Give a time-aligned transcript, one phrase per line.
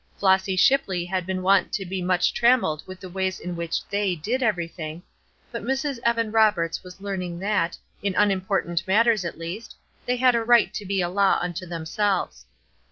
[0.17, 4.15] Flossy Shipley had been wont to be much trammelled with the ways in which "they"
[4.15, 5.03] did everything;
[5.51, 5.99] but Mrs.
[6.03, 9.75] Evan Roberts was learning that, in unimportant matters at least,
[10.07, 12.47] they had a right to be a law unto themselves.